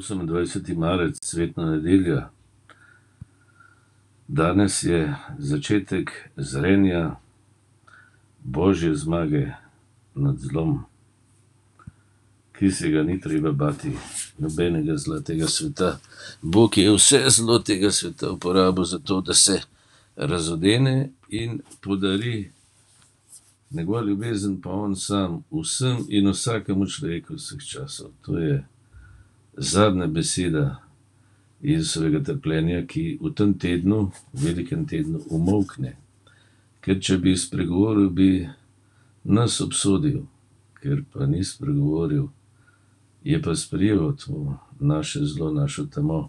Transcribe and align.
28. 0.00 0.76
marec, 0.76 1.16
svetna 1.22 1.70
nedelja. 1.70 2.30
Danes 4.28 4.82
je 4.82 5.14
začetek 5.38 6.30
zrenja 6.36 7.16
božje 8.44 8.94
zmage 8.94 9.52
nad 10.14 10.38
zlom, 10.38 10.84
ki 12.58 12.70
se 12.70 12.90
ga 12.90 13.02
ni 13.02 13.20
treba 13.20 13.52
bati, 13.52 13.92
nobenega 14.38 14.96
zla 14.96 15.20
tega 15.20 15.46
sveta. 15.46 15.98
Bog 16.42 16.78
je 16.78 16.92
vse 16.94 17.24
zlo 17.28 17.58
tega 17.58 17.90
sveta 17.90 18.30
uporabil 18.30 18.84
za 18.84 18.98
to, 18.98 19.20
da 19.20 19.34
se 19.34 19.60
razodene 20.16 21.10
in 21.28 21.60
podari 21.80 22.50
njegova 23.70 24.02
ljubezen, 24.02 24.60
pa 24.60 24.70
on 24.70 24.96
sam 24.96 25.44
vsem 25.50 26.04
in 26.08 26.30
vsakemu 26.30 26.86
človeku 26.86 27.34
vseh 27.34 27.64
časov. 27.64 28.10
To 28.22 28.38
je 28.38 28.64
zadnja 29.58 30.06
beseda 30.06 30.78
Jezusovega 31.62 32.22
trpljenja, 32.22 32.84
ki 32.86 33.18
v 33.20 33.32
tem 33.34 33.54
tednu, 33.58 34.12
velikem 34.32 34.86
tednu, 34.86 35.24
umolkne. 35.34 35.96
Ker 36.80 37.00
če 37.02 37.18
bi 37.18 37.34
spregovoril, 37.36 38.10
bi 38.14 38.46
nas 39.26 39.58
obsodil, 39.60 40.22
ker 40.78 41.02
pa 41.12 41.26
ni 41.26 41.42
spregovoril, 41.44 42.28
je 43.26 43.40
pa 43.42 43.56
sprejel 43.58 44.14
to 44.16 44.54
naše 44.78 45.24
zlo, 45.26 45.50
našo 45.50 45.88
temo. 45.90 46.28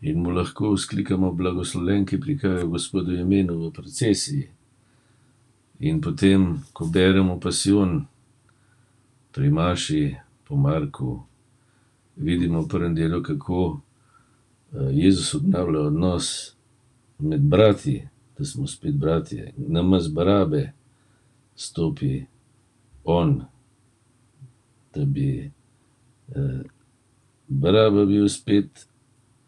In 0.00 0.22
mu 0.22 0.30
lahko 0.30 0.76
vzklikamo 0.76 1.32
blagoslovljen, 1.34 2.06
ki 2.06 2.20
prihaja 2.22 2.62
v 2.62 2.70
Gospodu 2.78 3.18
imenu 3.18 3.58
v 3.58 3.72
procesiji. 3.74 4.46
In 5.82 5.98
potem, 6.00 6.62
ko 6.72 6.86
beremo 6.86 7.40
pasijon 7.42 8.04
pri 9.34 9.50
Maši, 9.50 10.14
po 10.46 10.56
Marku, 10.56 11.26
vidimo 12.18 12.62
v 12.62 12.68
prvem 12.68 12.94
delu, 12.94 13.22
kako 13.22 13.80
Jezus 14.90 15.34
obnavlja 15.34 15.80
odnos 15.80 16.54
med 17.18 17.40
brati, 17.40 18.08
da 18.38 18.44
smo 18.44 18.66
spet 18.66 18.94
bratje. 18.94 19.52
Namesto 19.56 20.12
Barabe 20.12 20.72
stopi 21.56 22.24
on, 23.04 23.44
da 24.94 25.04
bi 25.04 25.50
Baraba 27.48 28.04
bil 28.04 28.28
spet 28.28 28.86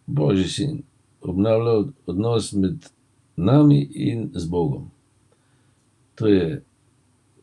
božji 0.06 0.48
sin. 0.48 0.82
Obnavlja 1.20 1.92
odnos 2.06 2.52
med 2.52 2.86
nami 3.36 3.82
in 3.94 4.30
z 4.34 4.46
Bogom. 4.46 4.90
To 6.14 6.26
je 6.26 6.62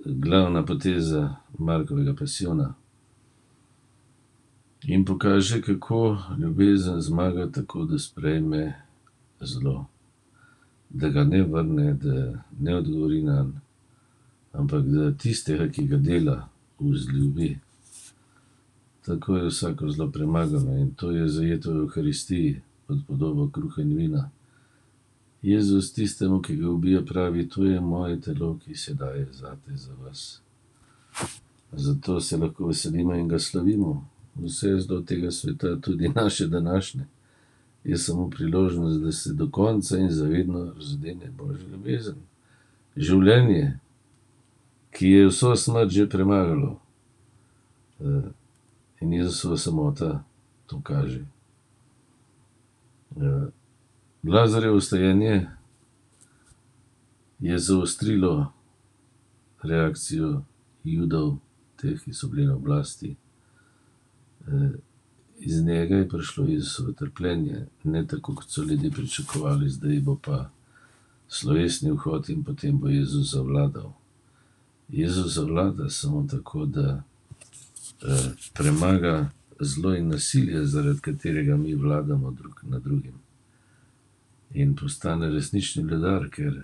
glavna 0.05 0.65
poteza 0.65 1.35
Markovega 1.57 2.15
pasijona. 2.15 2.73
In 4.83 5.05
pokaže, 5.05 5.61
kako 5.61 6.17
ljubezen 6.39 7.01
zmaga 7.01 7.51
tako, 7.51 7.85
da 7.85 7.99
sprejme 7.99 8.73
zlo. 9.39 9.85
Da 10.89 11.09
ga 11.09 11.23
ne 11.23 11.43
vrne, 11.43 11.93
da 11.93 12.43
ne 12.59 12.75
odgovori 12.75 13.21
nanj, 13.21 13.51
ampak 14.53 14.85
da 14.85 15.11
tistega, 15.11 15.67
ki 15.69 15.87
ga 15.87 15.97
dela, 15.97 16.49
vzljubi. 16.79 17.57
Tako 19.05 19.37
je 19.37 19.47
vsako 19.47 19.89
zlo 19.89 20.11
premagano 20.11 20.77
in 20.77 20.93
to 20.93 21.11
je 21.11 21.27
zajeto 21.27 21.73
v 21.73 21.83
Evharistiji 21.83 22.61
pod 22.87 22.97
podobo 23.07 23.49
kruha 23.49 23.81
in 23.81 23.95
vina. 23.97 24.29
Jezus 25.41 25.93
tistemu, 25.93 26.41
ki 26.41 26.55
ga 26.55 26.69
ubija, 26.69 27.05
pravi: 27.05 27.49
To 27.49 27.65
je 27.65 27.81
moje 27.81 28.21
telo, 28.21 28.57
ki 28.65 28.75
se 28.75 28.93
daje 28.93 29.27
zate, 29.31 29.77
za 29.77 29.93
vas. 30.03 30.41
Zato 31.71 32.21
se 32.21 32.37
lahko 32.37 32.67
veselimo 32.67 33.15
in 33.15 33.27
ga 33.27 33.39
slavimo. 33.39 34.07
Vse 34.43 34.79
zlo 34.79 35.01
tega 35.01 35.31
sveta, 35.31 35.75
tudi 35.81 36.09
naše 36.15 36.47
današnje, 36.47 37.05
je 37.83 37.97
samo 37.97 38.29
priložnost, 38.29 39.01
da 39.01 39.11
se 39.11 39.33
do 39.33 39.49
konca 39.51 39.97
in 39.97 40.09
za 40.11 40.25
vedno 40.25 40.73
razodene 40.73 41.31
božja 41.37 41.67
ljubezen. 41.67 42.15
Življenje, 42.95 43.79
ki 44.91 45.09
je 45.09 45.27
vso 45.27 45.55
smrt 45.55 45.91
že 45.93 46.09
premagalo, 46.09 46.79
in 49.01 49.13
Jezusova 49.13 49.57
samota 49.57 50.23
to 50.65 50.81
kaže. 50.83 51.25
Lazarjevo 54.23 54.77
vstajenje 54.77 55.47
je 57.39 57.57
zaostrilo 57.59 58.51
reakcijo 59.63 60.43
Judov, 60.83 61.37
teh, 61.75 62.01
ki 62.03 62.13
so 62.13 62.27
bili 62.27 62.47
na 62.47 62.55
oblasti. 62.55 63.15
Iz 65.39 65.61
njega 65.63 65.95
je 65.95 66.09
prišlo 66.09 66.45
Jezusovo 66.45 66.91
trpljenje, 66.91 67.65
ne 67.83 68.07
tako, 68.07 68.35
kot 68.35 68.49
so 68.49 68.63
ljudje 68.63 68.91
pričakovali, 68.91 69.69
zdaj 69.69 69.99
bo 69.99 70.15
pa 70.15 70.49
slovesni 71.27 71.91
vhod 71.91 72.29
in 72.29 72.43
potem 72.43 72.77
bo 72.79 72.87
Jezus 72.87 73.31
zavladal. 73.31 73.93
Jezus 74.89 75.33
zavlada 75.33 75.89
samo 75.89 76.27
tako, 76.31 76.65
da 76.65 77.03
premaga 78.53 79.29
zlo 79.59 79.95
in 79.95 80.07
nasilje, 80.07 80.65
zaradi 80.65 80.99
katerega 80.99 81.57
mi 81.57 81.75
vladamo 81.75 82.31
drug 82.31 82.59
nad 82.63 82.83
drugim. 82.83 83.13
In 84.53 84.75
postane 84.75 85.29
resnični 85.29 85.83
vladar, 85.83 86.29
ker 86.29 86.63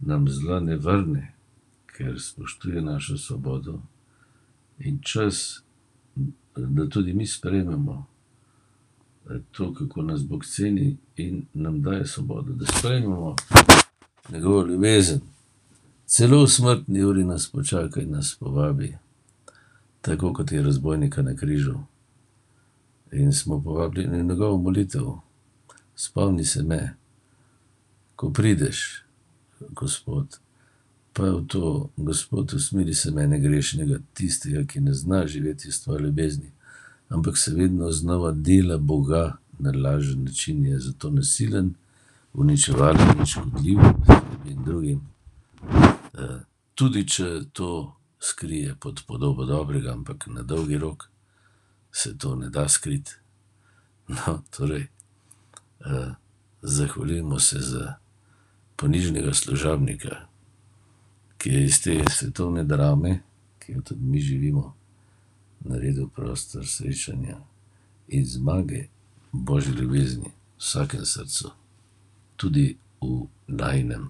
nam 0.00 0.28
zla 0.28 0.60
ne 0.60 0.76
vrne, 0.76 1.32
ker 1.86 2.20
spoštuje 2.20 2.82
našo 2.82 3.18
svobodo 3.18 3.80
in 4.78 4.98
čas, 5.02 5.62
da 6.56 6.88
tudi 6.88 7.12
mi 7.12 7.26
sprejmemo 7.26 8.06
to, 9.50 9.74
kako 9.74 10.02
nas 10.02 10.26
Bog 10.26 10.44
ceni 10.44 10.96
in 11.16 11.46
nam 11.54 11.82
daje 11.82 12.06
svobodo, 12.06 12.52
da 12.52 12.66
sprejmemo 12.66 13.36
njegovo 14.28 14.66
ljubezen. 14.66 15.20
Celo 16.06 16.42
v 16.44 16.48
smrtni 16.48 17.04
uri 17.04 17.24
nas 17.24 17.50
počaka 17.50 18.00
in 18.00 18.10
nas 18.10 18.36
povabi, 18.40 18.96
tako 20.00 20.32
kot 20.32 20.52
je 20.52 20.62
razbojnika 20.62 21.22
na 21.22 21.36
križu. 21.36 21.74
In 23.12 23.32
smo 23.32 23.62
povabljeni 23.62 24.18
v 24.18 24.24
njegovo 24.24 24.58
molitev. 24.58 25.04
Spomni 25.96 26.44
se 26.44 26.62
me, 26.62 26.96
ko 28.16 28.30
prideš, 28.30 29.04
Gospod, 29.60 30.38
pa 31.14 31.30
v 31.30 31.46
to: 31.46 31.90
Gospod, 31.96 32.52
usmili 32.54 32.94
se 32.94 33.10
mene 33.10 33.38
grešnega, 33.40 33.98
tistega, 34.14 34.64
ki 34.66 34.80
ne 34.80 34.94
zna 34.94 35.26
živeti 35.26 35.68
iz 35.68 35.82
tvoje 35.82 36.02
ljubezni. 36.02 36.50
Ampak 37.08 37.38
se 37.38 37.54
vedno 37.54 37.90
znova 37.92 38.32
dela 38.32 38.78
Boga 38.78 39.36
na 39.58 39.72
lažen 39.72 40.24
način, 40.24 40.66
je 40.66 40.80
zato 40.80 41.10
nasilen, 41.10 41.74
uničevalen 42.32 43.18
in 43.18 43.26
škodljiv 43.26 43.78
in 44.50 44.64
drugim. 44.64 45.00
Tudi 46.74 47.08
če 47.08 47.42
to 47.52 47.96
skrije 48.18 48.74
pod 48.80 49.02
podobo 49.06 49.44
dobrega, 49.44 49.92
ampak 49.92 50.26
na 50.26 50.42
dolgi 50.42 50.78
rok 50.78 51.08
se 51.92 52.18
to 52.18 52.34
ne 52.36 52.50
da 52.50 52.68
skriti. 52.68 53.12
No, 54.08 54.42
torej, 54.50 54.86
zahvaljujmo 56.62 57.40
se 57.40 57.58
za 57.60 57.94
ponižnega 58.76 59.34
služabnika, 59.34 60.16
ki 61.44 61.50
je 61.50 61.64
iz 61.64 61.82
te 61.82 62.04
svetovne 62.10 62.64
drame, 62.64 63.20
ki 63.58 63.72
jo 63.72 63.80
tudi 63.80 64.00
mi 64.00 64.20
živimo, 64.20 64.74
naredil 65.60 66.08
prostor 66.08 66.66
srečanja 66.66 67.36
in 68.08 68.24
zmage 68.26 68.86
božje 69.32 69.72
ljubezni 69.72 70.24
v 70.24 70.58
vsakem 70.58 71.04
srcu, 71.04 71.50
tudi 72.36 72.76
v 73.00 73.26
najinem. 73.46 74.08